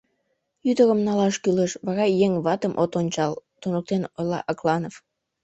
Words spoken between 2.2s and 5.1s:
еҥ ватым от ончал,— туныктен ойла Акланов.